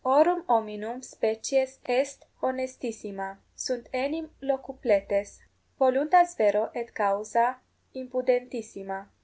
Horum 0.03 0.43
hominum 0.49 1.03
species 1.03 1.77
est 1.87 2.25
honestissima 2.41 3.37
sunt 3.55 3.87
enim 3.93 4.31
locupletes, 4.41 5.41
voluntas 5.77 6.35
vero 6.35 6.71
et 6.73 6.91
causa 6.95 7.59
impudentissima. 7.93 9.11